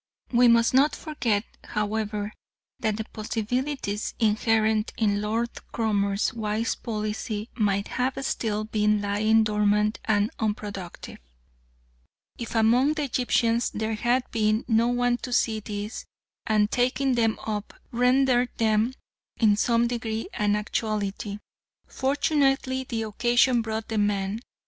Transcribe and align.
We 0.31 0.47
must 0.47 0.73
not 0.73 0.95
forget, 0.95 1.43
however, 1.63 2.33
that 2.79 2.97
the 2.97 3.03
possibilities 3.13 4.15
inherent 4.17 4.93
in 4.97 5.21
Lord 5.21 5.51
Cromer's 5.71 6.33
wise 6.33 6.73
policy 6.73 7.51
might 7.53 7.87
have 7.87 8.15
still 8.25 8.63
been 8.63 8.99
lying 8.99 9.43
dormant 9.43 9.99
and 10.05 10.31
unproductive, 10.39 11.19
if 12.39 12.55
among 12.55 12.93
the 12.95 13.03
Egyptians 13.03 13.69
there 13.69 13.93
had 13.93 14.23
been 14.31 14.65
no 14.67 14.87
one 14.87 15.17
to 15.17 15.31
see 15.31 15.59
these, 15.59 16.03
and, 16.47 16.71
taking 16.71 17.13
them 17.13 17.37
up, 17.45 17.71
render 17.91 18.47
them 18.57 18.95
in 19.37 19.55
some 19.55 19.85
degree 19.85 20.29
an 20.33 20.55
actuality. 20.55 21.37
Fortunately 21.85 22.83
the 22.85 23.03
occasion 23.03 23.61
brought 23.61 23.87
the 23.89 23.99
man. 23.99 24.39